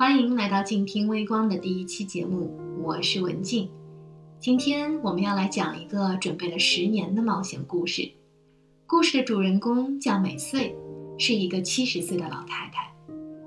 [0.00, 3.68] 欢迎来到静听微光的第一期节目，我是文静。
[4.38, 8.10] 今天我们要来讲一个准备了十年的冒险故事。
[8.86, 10.74] 故事的主人公叫美穗，
[11.18, 12.90] 是一个七十岁的老太太。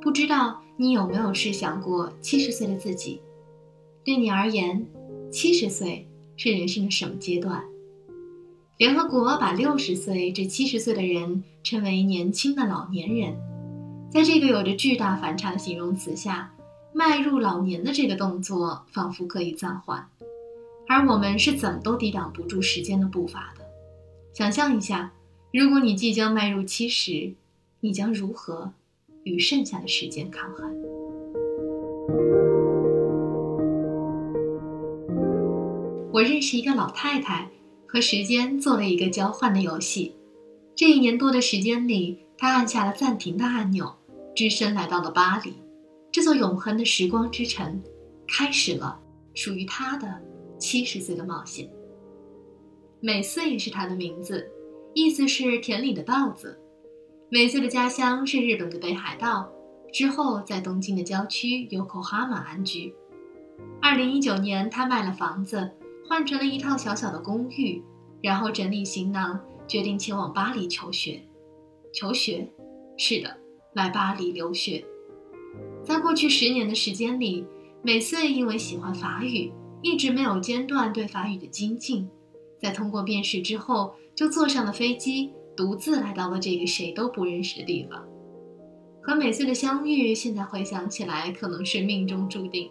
[0.00, 3.22] 不知道你有没有试想过七十岁的自己？
[4.04, 4.84] 对你而言，
[5.30, 7.62] 七十岁是人生的什么阶段？
[8.76, 13.36] 联合国把六十岁至七十岁的人称为年轻的老年人。
[14.10, 16.52] 在这个有着巨大反差的形容词下，
[16.92, 20.04] 迈入老年的这个动作仿佛可以暂缓，
[20.88, 23.64] 而我们是怎么都抵挡不住时间的步伐的。
[24.34, 25.12] 想象一下，
[25.52, 27.34] 如果你即将迈入七十，
[27.78, 28.72] 你将如何
[29.22, 30.74] 与剩下的时间抗衡？
[36.12, 37.48] 我认识一个老太太，
[37.86, 40.16] 和时间做了一个交换的游戏。
[40.74, 43.94] 这一年多的时间里，她按下了暂停的按钮。
[44.34, 45.54] 只身来到了巴黎，
[46.12, 47.82] 这座永恒的时光之城，
[48.26, 49.00] 开始了
[49.34, 50.20] 属于他的
[50.58, 51.68] 七十岁的冒险。
[53.00, 54.50] 美穗是他的名字，
[54.94, 56.58] 意思是田里的稻子。
[57.28, 59.50] 美穗的家乡是日本的北海道，
[59.92, 62.94] 之后在东京的郊区有口哈马安居。
[63.80, 65.70] 二零一九年，他卖了房子，
[66.08, 67.82] 换成了一套小小的公寓，
[68.22, 71.20] 然后整理行囊，决定前往巴黎求学。
[71.92, 72.48] 求学，
[72.96, 73.36] 是的。
[73.72, 74.84] 来巴黎留学，
[75.84, 77.46] 在过去十年的时间里，
[77.82, 82.08] 美穗因为喜欢法语，一直没有间断对法语的精进。
[82.60, 88.04] 在通过面试之后，就坐上了飞机，独自来到了这个谁都不认识的地方。
[89.00, 92.70] 和美穗的相遇，现在回想起来，可能是命中注定。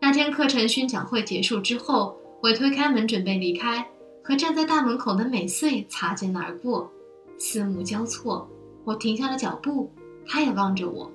[0.00, 3.90] 那天课程宣讲会结束之后，我推开门准备离开，
[4.22, 6.92] 和站在大门口的美穗擦肩而过，
[7.38, 8.48] 四目交错，
[8.84, 9.90] 我停下了脚步。
[10.26, 11.10] 他也望着我。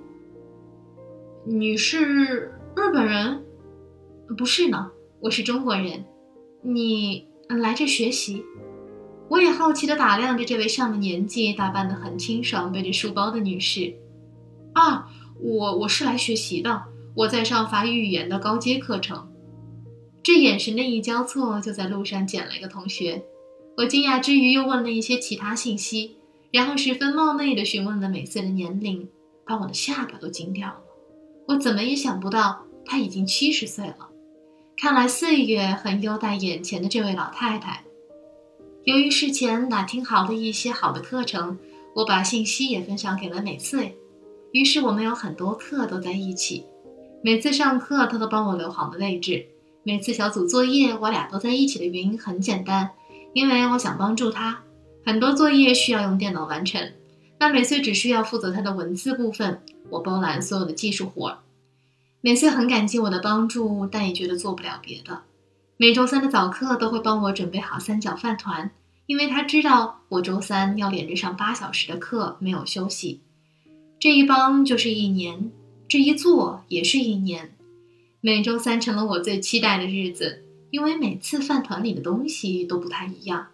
[1.45, 2.05] 你是
[2.75, 3.43] 日本人？
[4.37, 6.05] 不是呢，我是中国人。
[6.61, 8.43] 你来这学习？
[9.27, 13.93] 我也好奇地打量着这位上了年纪、打扮得很清爽、背着书包的女士。
[14.73, 16.83] 啊，我我是来学习的，
[17.15, 19.27] 我在上法语语言的高阶课程。
[20.23, 23.23] 这眼神的一交错，就在路上捡了一个同学。
[23.77, 26.17] 我惊讶之余，又问了一些其他信息。
[26.51, 29.07] 然后十分冒昧地询问了美穗的年龄，
[29.45, 30.81] 把我的下巴都惊掉了。
[31.47, 34.09] 我怎么也想不到她已经七十岁了。
[34.77, 37.83] 看来岁月很优待眼前的这位老太太。
[38.83, 41.59] 由于事前打听好了一些好的课程，
[41.95, 43.95] 我把信息也分享给了美穗。
[44.51, 46.65] 于是我们有很多课都在一起。
[47.23, 49.45] 每次上课，她都帮我留好了位置。
[49.83, 52.89] 每次小组作业，我俩都在一起的原因很简单，
[53.33, 54.63] 因为我想帮助她。
[55.03, 56.93] 很多作业需要用电脑完成，
[57.39, 61.39] 那美穗只需要负责她的文字部分，我包揽所有的技术活儿。
[62.21, 65.23] 美穗很感激我的帮助，但也觉得做不了别的。
[65.77, 68.69] 每周三的早课都会帮我准备好三角饭团，
[69.07, 73.21] 因为他知道我周三要连着上八小时的课，没有休息。
[73.99, 75.51] 这一帮就是一年，
[75.87, 77.55] 这一做也是一年。
[78.19, 83.47] 每周三成了我最期待的日子，因为每次饭团里的东西都不太一样。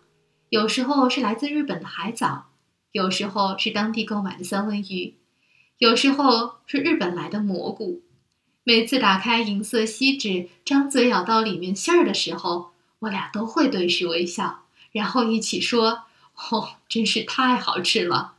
[0.50, 2.46] 有时候是来自日本的海藻，
[2.94, 5.16] 有时候是当地购买的三文鱼，
[5.78, 8.02] 有时候是日本来的蘑菇。
[8.64, 16.04] 每次打开银色锡纸，张嘴咬到里面馅儿的时候，我俩都会对视微笑，然后一起说
[16.52, 18.36] ：“哦，真是太好吃了。”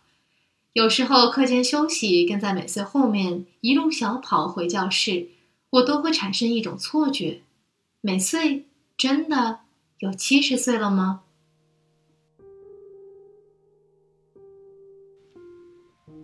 [0.74, 5.28] 有时候课间休息，跟在美穗后面一路小跑回教室，
[5.70, 7.42] 我都会产生一种错觉：
[8.00, 8.64] 美穗
[8.96, 9.60] 真的
[9.98, 11.22] 有七十岁了吗？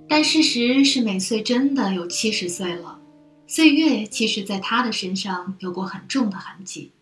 [0.09, 3.00] 但事实是，美穗真的有七十岁了。
[3.47, 6.92] 岁月其实，在她的身上有过很重的痕迹。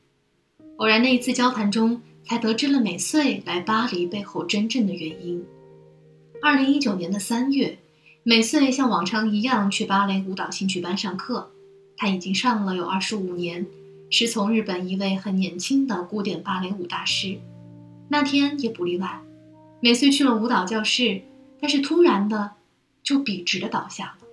[0.78, 5.44] 偶然的一次交谈中，才得知了美穗来巴黎背后真正的原因。
[6.40, 7.78] 二零一九年的三月，
[8.22, 11.50] 美穗像往常一样去芭蕾舞蹈兴趣班上课。
[11.96, 13.66] 她已经上了有二十五年，
[14.10, 17.38] 师从日本一位很年轻的古典芭蕾舞大师。
[18.08, 19.20] 那天也不例外，
[19.80, 21.22] 美穗去了舞蹈教室，
[21.60, 22.52] 但是突然的。
[23.02, 24.26] 就笔直的倒下了。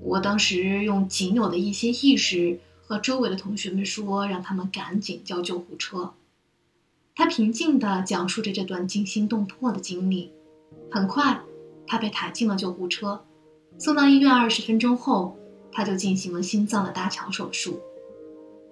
[0.00, 6.12] 我当时用仅有的一些意识和周围的同学们说，让他们赶紧叫救护车。
[7.14, 10.32] 他平静地讲述着这段惊心动魄的经历。
[10.90, 11.40] 很快，
[11.86, 13.24] 他被抬进了救护车，
[13.78, 14.30] 送到医院。
[14.32, 15.36] 二十分钟后，
[15.72, 17.80] 他就进行了心脏的搭桥手术。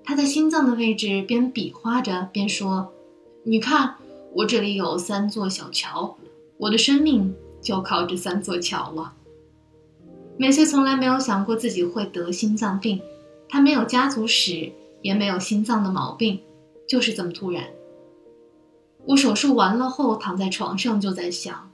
[0.05, 2.93] 他在心脏的位置边比划着边说
[3.45, 3.95] ：“你看，
[4.35, 6.19] 我这里有三座小桥，
[6.59, 9.15] 我的生命。”就靠这三座桥了。
[10.37, 13.01] 美穗从来没有想过自己会得心脏病，
[13.49, 16.41] 她没有家族史，也没有心脏的毛病，
[16.89, 17.65] 就是这么突然。
[19.07, 21.71] 我手术完了后躺在床上就在想，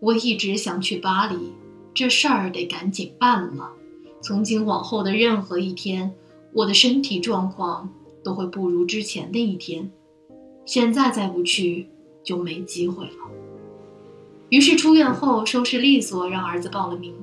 [0.00, 1.52] 我一直想去巴黎，
[1.94, 3.70] 这事儿得赶紧办了。
[4.20, 6.12] 从今往后的任何一天，
[6.52, 7.88] 我的身体状况
[8.22, 9.90] 都会不如之前的一天。
[10.64, 11.88] 现在再不去
[12.22, 13.41] 就没机会了。
[14.52, 17.14] 于是出院后收拾利索，让儿子报了名。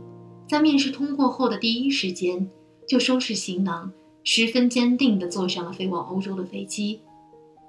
[0.48, 2.50] 在面试通过后的第一时间，
[2.88, 3.92] 就收拾行囊，
[4.24, 7.02] 十分坚定地坐上了飞往欧洲的飞机。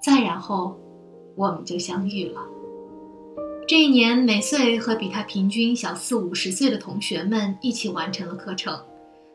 [0.03, 0.81] 再然后，
[1.37, 2.41] 我们就相遇了。
[3.69, 8.81] 这一年，美穗和比她平均小四五十岁的同学们一起完成了课程，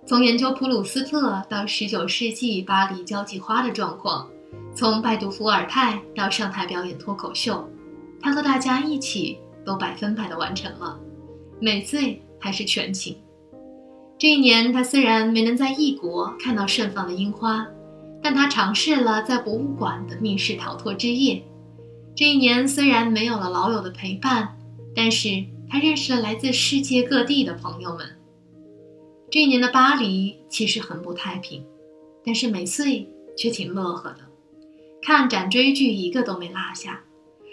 [0.08, 4.28] 从研究普鲁斯特到十九世纪巴黎交际花的状况，
[4.74, 7.64] 从拜读伏尔泰到上台表演脱口秀，
[8.20, 11.00] 她和大家一起都百分百的完成了。
[11.60, 13.18] 美穗还是全勤。
[14.18, 17.68] 这一年，他虽然没能在异国看到盛放的樱花，
[18.22, 21.44] 但他尝试了在博物馆的密室逃脱之夜。
[22.16, 24.58] 这一年虽然没有了老友的陪伴，
[24.96, 28.06] 但是他认识了来自世界各地的朋友们。
[29.30, 31.66] 这一年的巴黎其实很不太平，
[32.24, 34.20] 但是美穗却挺乐呵的，
[35.02, 37.02] 看展追剧一个都没落下，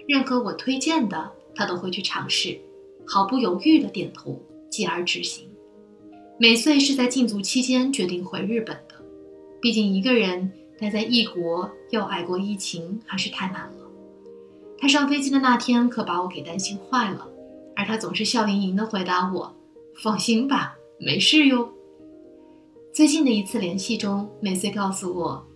[0.07, 2.59] 任何我推荐的他都会去尝试，
[3.07, 4.41] 毫不犹豫的点头，
[4.71, 5.49] 继而执行。
[6.39, 8.95] 美穗是在禁足期间决定回日本的，
[9.61, 13.87] 毕竟一个人待在异国又挨过疫情还是太难了。
[14.79, 17.29] 他上飞机的那天可把我给担心坏了，
[17.77, 19.55] 而他总是笑盈盈地回答我
[20.03, 21.71] ：“放心吧，没事哟。”
[22.93, 25.47] 最近的一次联系中，美穗告诉我，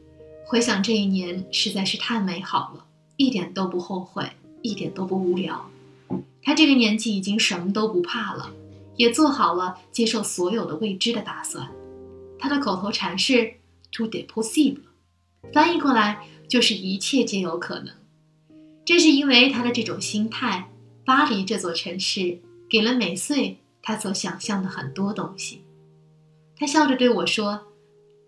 [0.46, 4.30] 回想这一年实在是太美好了，一点都不后悔，
[4.62, 5.68] 一点都不无聊。
[6.46, 8.54] 他这个年纪已经什么都不怕了。
[8.94, 11.70] 也做好了接受所有的未知的打算。
[12.38, 13.52] 他的口头禅是
[13.92, 14.80] “tout est possible”，
[15.52, 17.94] 翻译过来就是一切皆有可能。
[18.86, 20.70] 正是因为他的这种心态，
[21.04, 22.40] 巴黎这座城市
[22.70, 25.62] 给了美穗他所想象的很多东西。
[26.56, 27.66] 他笑着对我说：“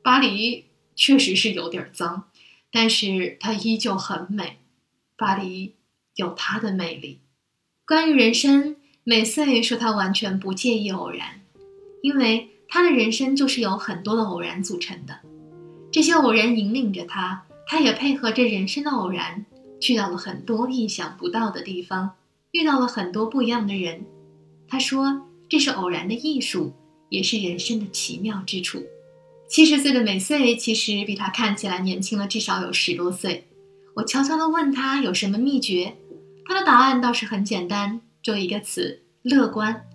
[0.05, 2.25] 巴黎确实是有点脏，
[2.71, 4.59] 但是它依旧很美。
[5.17, 5.77] 巴黎
[6.17, 7.21] 有它的魅力。”
[7.89, 8.77] 关于人生。
[9.03, 11.41] 美穗说：“她完全不介意偶然，
[12.03, 15.21] 因为她的人生就是由很多的偶然组成的。
[15.91, 19.47] 这些偶然引领着她，她也配合着人生的偶然，
[19.81, 22.11] 去到了很多意想不到的地方，
[22.51, 24.05] 遇到了很多不一样的人。
[24.69, 26.75] 她说，这是偶然的艺术，
[27.09, 28.83] 也是人生的奇妙之处。
[29.49, 33.47] 七十岁的美穗其实比她看起来年轻了至少有十多岁。
[33.95, 35.97] 我悄悄地问她有什么秘诀，
[36.49, 39.87] 他的答案倒是很简单。”就一个词，乐观。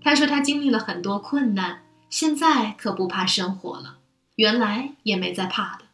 [0.00, 3.96] 他说他经历了很多困难，现在可不怕生活了，
[4.36, 5.86] 原来也没在怕的。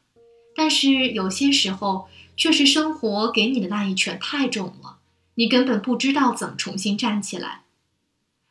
[0.54, 4.98] 但是有些时候，却是生活给你的那一拳太重了，
[5.36, 7.62] 你根本不知道怎么重新站起来。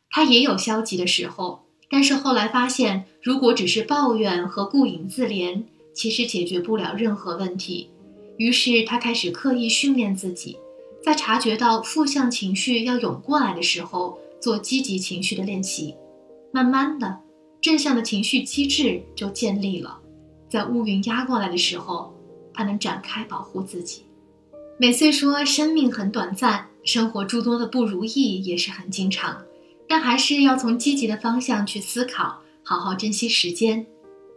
[0.08, 5.64] 他也有消极的时候，但是后来发现，如果只是抱怨和顾影自怜，
[5.94, 7.90] 其实解决不了任何问题。
[8.38, 10.56] 于是他开始刻意训练自己。
[11.02, 15.94] 在察觉到负向情绪要涌过来的时候，做积极情绪的练习，
[16.52, 17.20] 慢慢的，
[17.60, 19.98] 正向的情绪机制就建立了。
[20.48, 22.12] 在乌云压过来的时候，
[22.52, 24.02] 他能展开保护自己。
[24.78, 29.42] 美穗说：“生命很短暂，生活诸多的不如意也是很经常，
[29.88, 33.86] 但还是要从积极的方向去思考，好好珍惜时间，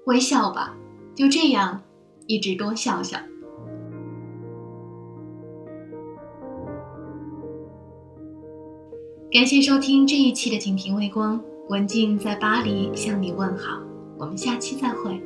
[0.06, 0.76] 微笑吧，
[1.16, 1.82] 就这样，
[2.28, 3.18] 一直多笑笑。”
[9.34, 13.82] 感谢收听这一期的《锦屏微光》，文静在巴黎向你问好，
[14.16, 15.20] 我们下期再会。